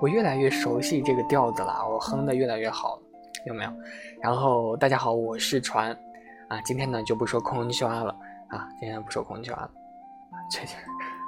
[0.00, 2.98] 我越来越熟悉这个调子了，我哼的越来越好，
[3.44, 3.70] 有没有？
[4.22, 5.94] 然后大家好，我是船
[6.48, 8.16] 啊，今天呢就不说空气蛙了
[8.48, 9.70] 啊，今天不说空气蛙了，
[10.50, 10.74] 确实，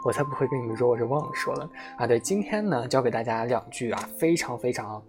[0.06, 2.06] 我才不会跟你们说我是忘了说了啊。
[2.06, 5.02] 对，今天呢教给大家两句啊，非常非常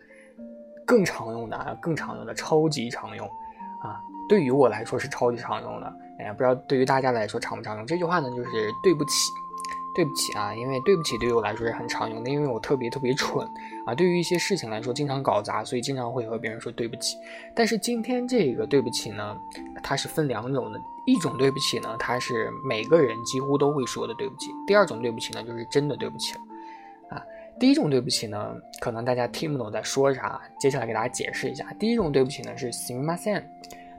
[0.86, 3.26] 更常用的啊，更常用的，超级常用
[3.82, 3.98] 啊。
[4.28, 7.88] 对于我来说是超级常用的，哎呀，不知道对于大家来说常不常用？
[7.88, 8.50] 这句话呢就是
[8.84, 9.32] 对不起。
[9.96, 13.48] 对不起啊，因为对不起对于我来说是很常用的，因为我特别特别蠢
[13.86, 13.94] 啊。
[13.94, 17.18] 对于一些事情来说，经常搞砸，所以经常会和别人说对不起。
[17.56, 19.38] 但是今天这个对不起呢，
[19.84, 26.42] 它是分两种的，一种对不起呢，它是每个人几乎都会说的对不起；第二种对不起呢，就是真的对不起了
[27.10, 27.24] 啊。
[27.60, 31.66] 第一种对不起呢，可能大家听不懂在说啥，接下来给大家解释一下。
[31.80, 33.50] 第一种对不起呢是 s i m a s e n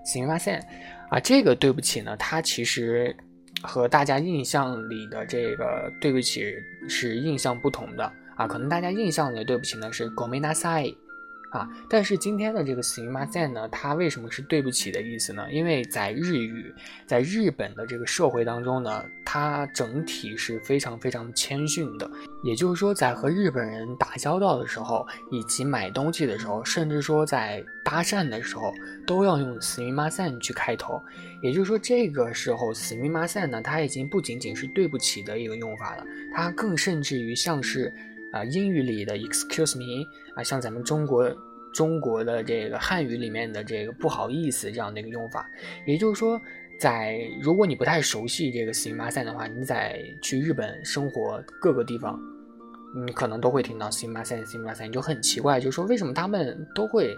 [0.03, 0.61] s i m a s e n
[1.09, 3.17] 啊，这个对不起呢，它其实。
[3.65, 6.55] 和大家印象里的这个对不起
[6.89, 8.13] 是印象不同的。
[8.37, 10.95] 啊，可能大家印象里的对不起呢是 “gomena sai”，
[11.55, 15.47] 啊，但是今天的这个 s i m a s e n 呢，它为什么是对不起的意思呢？
[15.53, 16.75] 因为在日语，
[17.07, 22.11] 在日本的这个社会当中呢，它整体是非常非常谦逊的，
[22.43, 28.75] 也就是说，在和日本人打交道的时候，以及买东西的时候，甚至说在搭讪的时候，
[29.07, 31.01] 都要用 s i m a s e n 去开头。
[31.41, 37.95] 也就是说，这个时候 s m i m a s e n 呢，它已经不仅仅是对不起的一个用法了，它更甚至于像是
[38.35, 40.05] 啊英语里的 excuse me
[40.35, 41.33] 啊，像咱们中国
[41.73, 45.49] 中国的这个汉语里面的这个不好意思这样的一个用法。
[45.87, 46.41] 也就是说，
[46.79, 52.19] 在如果你不太熟悉这个四平八散的话，你在去日本生活各个地方，
[53.07, 54.87] 你可能都会听到 s m i m a s e n s m i m a s e
[54.87, 57.17] n 就很奇怪，就是说为什么他们都会。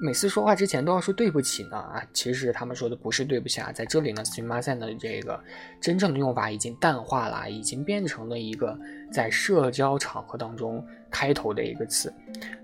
[0.00, 5.40] 每次说话之前都要说对不起呢啊，其实他们说的不是对不起啊，在这里呢 s i m a s e n 的这个
[5.80, 8.76] 真正的用法已经淡化了，已经变成了一个
[9.12, 12.12] 在社交场合当中开头的一个词。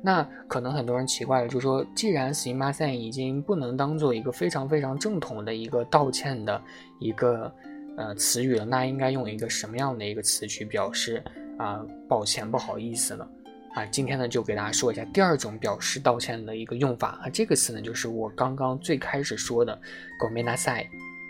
[0.03, 6.61] 那可能很多人奇怪了，就说既然 s i m a s e n 已经不能当做一个非常非常正统的一个道歉的
[6.99, 7.51] 一个
[7.97, 11.23] 呃词语了，那应该用一个什么样的一个词去表示
[11.61, 13.29] 啊抱歉不好意思了？
[13.75, 19.79] 啊，今天呢就给大家说一下第二种表示道歉的一个用法啊，这个词呢就是我刚刚最开始说的
[20.19, 20.87] “gomena sai”，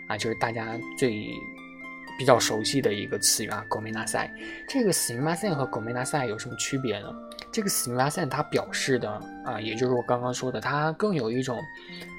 [0.07, 1.23] 啊，就是大家最
[2.17, 4.29] 比较熟悉的一个词语啊，“gomena sai”。
[4.67, 7.13] 这个 s i m a s e n 和 “gomena sai” 有什么区别呢？
[7.51, 9.11] 这个 s i m a s e n 它表示的
[9.45, 11.59] 啊，也就是我刚刚说的，它更有一种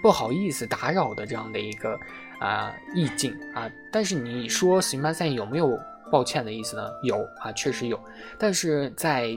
[0.03, 1.99] 不好意思打扰的这样的一个
[2.39, 3.71] 啊意境啊。
[3.91, 5.79] 但是你说 s i m a s e n 有没有
[6.12, 6.83] 抱歉的意思呢？
[7.03, 7.99] 有啊，确实有，
[8.39, 9.34] 但是在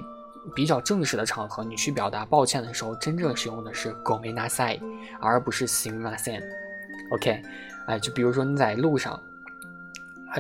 [0.54, 4.78] 比较正式的场合，你去表达抱歉的时候，真正使用的是 “gomena-sai”，
[5.22, 6.44] 而不是 “simasen”。
[7.12, 7.42] OK，
[7.88, 9.18] 哎，就比如说你在路上，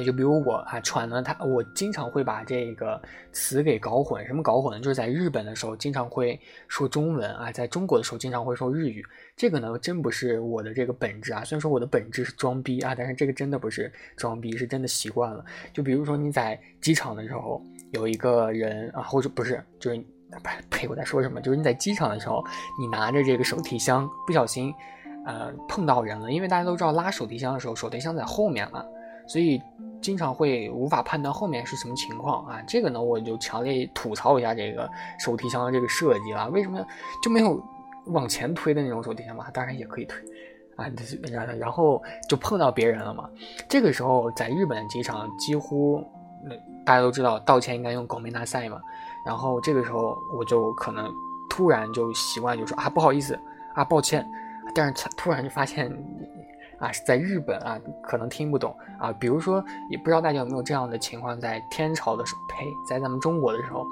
[0.04, 3.02] 就比如我啊，传呢他，我经常会把这个
[3.32, 4.26] 词给搞混。
[4.26, 4.80] 什么搞混呢？
[4.80, 9.04] 就是在日本的时候，经常会说中文啊，在中国的时候，经常会说日语。
[9.36, 11.44] 这个呢，真不是我的这个本质啊。
[11.44, 15.44] 虽然说我的本质是装逼啊，但是这个真的不是装逼，是真的习惯了。
[15.74, 17.62] 就比如说你在机场的时候。
[17.92, 19.98] 有一个人啊，或者不是，就是
[20.44, 21.40] 呸呸，我在说什么？
[21.40, 22.44] 就是你在机场的时候，
[22.78, 24.74] 你拿着这个手提箱，不小心，
[25.26, 26.30] 呃，碰到人了。
[26.30, 28.84] 因为大家都知道，拉手提箱的时候，手提箱在后面嘛，
[29.28, 29.62] 所以
[30.06, 32.62] 经常会无法判断后面是什么情况啊。
[32.68, 36.48] 这个呢，我就强烈吐槽一下这个手提箱的这个设计了。
[36.52, 36.86] 为什么
[37.24, 37.60] 就没有
[38.06, 39.50] 往前推的那种手提箱嘛？
[39.52, 40.24] 当然也可以推
[40.76, 40.86] 啊，
[41.58, 42.00] 然后
[42.30, 43.28] 就碰到别人了嘛。
[43.68, 46.06] 这个时候在日本机场几乎。
[46.48, 46.54] 那
[46.86, 48.80] 大家都知道道歉应该用狗没拿赛嘛，
[49.26, 51.12] 然后这个时候我就可能
[51.50, 53.34] 突然就习惯就说啊不好意思
[53.74, 54.24] 啊抱歉，
[54.76, 55.90] 但是突然就发现
[56.80, 63.86] 啊是在日本啊可能听不懂啊，比如说也不知道大家有没有这样的情况，在天朝的时候，呸，在咱们中国的时候，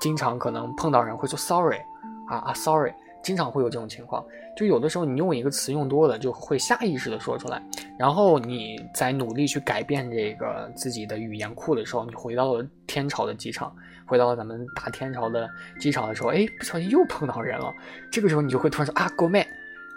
[0.00, 1.80] 经常可能碰到人会说 sorry
[2.28, 2.92] 啊啊 sorry。
[3.20, 4.24] 经常会有这种情况，
[4.56, 7.60] 就有的时候你用一个词用多了，就会下意识的说出来。
[7.98, 13.74] 然后你在努力去改变这个自己的语言库的时候，你回到了天朝的机场，
[14.06, 17.74] 回到了咱们大天朝的机场的时候，哎，不小心又碰到人了。
[18.10, 19.44] 这个时候你就会突然说啊，狗妹，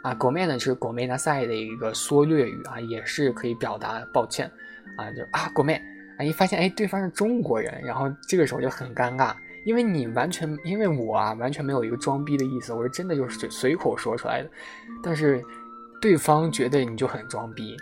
[0.03, 4.49] 啊，狗妹呢是狗妹那赛的一个缩略语啊，也是可以表达抱歉
[4.97, 5.81] 啊，就啊，狗妹
[6.17, 9.35] 啊，一发现哎对方是中国人，然后这个时候就很尴尬。
[9.63, 14.49] 因为你完全，因为我啊，完全没有一个装逼的意思，我是真的就是随随口说出来的，
[15.03, 15.39] 但是
[16.01, 17.77] 对方觉得你就很装逼，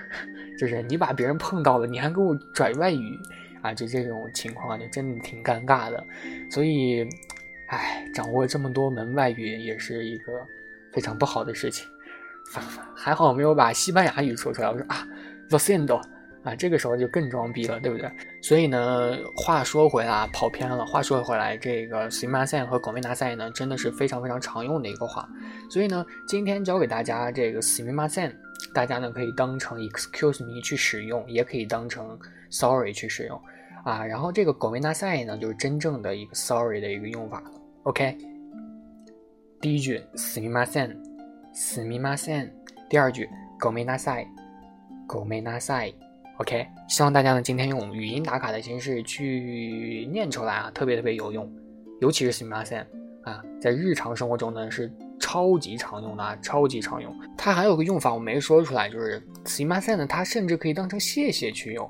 [0.58, 3.20] 就是你把别人碰到了，你还给我拽外语
[3.60, 6.02] 啊，就这种情况就真的挺尴尬的，
[6.50, 7.06] 所以，
[7.66, 10.32] 唉，掌握这么多门外语也是一个
[10.98, 11.86] 非常不好的事情，
[12.92, 15.06] 还好没有把西班牙语说出来，我说啊
[15.48, 16.02] ，lo siento，
[16.42, 18.10] 啊，这个时候就更装逼了，对不对？
[18.42, 20.84] 所以呢，话说回来啊，跑偏了。
[20.84, 25.28] 话说回来，这个 s i m a s e n 和 gominasen 呢，真的是非常非常常用的一个话。
[25.70, 28.36] 所以呢，今天教给大家这个 s i m a s e n
[28.74, 32.18] 大家呢可以当成 excuse me 去使用，也可以当成
[32.50, 33.40] sorry 去使用
[33.84, 34.04] 啊。
[34.04, 37.40] 然后这个 gominasen 呢，就是真正的一个 sorry 的一个用法。
[37.84, 38.18] OK，
[39.60, 40.96] 第一句 s i m a s e n
[41.52, 42.48] s i m a s e n
[42.88, 43.28] 第二句
[43.58, 44.24] 狗妹大赛，
[45.04, 45.92] 狗妹大赛。
[46.36, 51.50] OK，希望大家呢今天用语音打卡的形式去念出来啊，特别特别有用，
[52.00, 52.86] 尤其是 s i m a s e n
[53.24, 54.88] 啊，在日常生活中呢是
[55.18, 57.12] 超级常用的啊，超级常用。
[57.36, 61.88] 它还有个用法我没说出来，就是 s i m a s e n 呢，它甚至可以当成谢谢去用。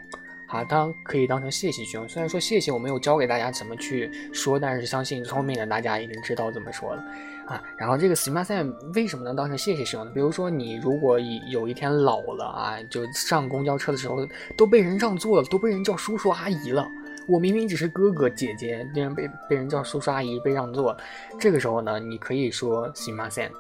[0.49, 2.09] 好，当可以当成谢谢去用。
[2.09, 7.05] 虽然说谢谢我没有教给大家怎么去说，但是相信聪明的大家已经知道怎么说了
[7.49, 7.63] 啊。
[7.77, 10.13] 然后这个 s i m a s e n 为什么能当成谢谢使用呢？
[10.15, 11.19] 比如说你如果
[11.51, 14.17] 有一天老了啊，就上公交车的时候
[14.57, 16.87] 都被人让座了，都被人叫叔叔阿姨了，
[17.27, 20.97] 我明明只是哥哥姐姐，竟然被被人叫叔叔阿姨被让座，
[21.41, 23.51] 这个时候呢，你可以说 simasen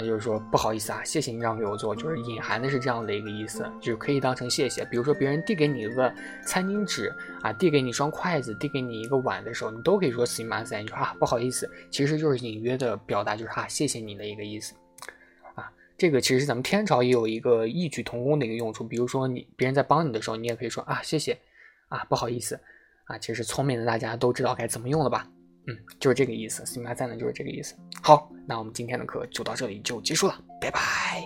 [0.00, 4.82] 那就是说不好意思啊，谢谢你让给我做，就是隐含的是这样的一个意思，就是可以当成谢谢。
[4.86, 6.10] 比如说别人递给你一个
[6.42, 14.74] 餐巾纸啊，递给你一双筷子，递给你一个碗的时候，你都可以说 s i m a s e 你说啊不好意思，其实就是隐约的表达就是啊谢谢你的一个意思
[15.54, 15.70] 啊。
[15.98, 21.38] 这个其实咱们天朝也有一个异曲同工的一个用处，比如说你别人在帮你的时候，你也可以说啊谢谢
[21.88, 22.58] 啊不好意思
[23.04, 25.28] 啊，其实聪明的大家都知道该怎么用了吧。
[25.70, 26.64] 嗯，就是这个意思。
[26.66, 27.74] 新马赛呢，就是这个意思。
[28.02, 31.22] 好，那我们今天的课就到这里就结束了，拜拜，